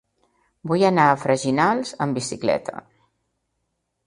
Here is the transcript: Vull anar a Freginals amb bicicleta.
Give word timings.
Vull 0.71 0.85
anar 0.87 1.05
a 1.09 1.19
Freginals 1.25 1.93
amb 2.07 2.21
bicicleta. 2.21 2.83